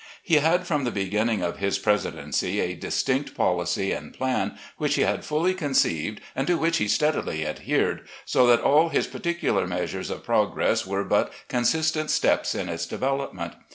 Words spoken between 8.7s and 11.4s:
Hs particular measures of progress were but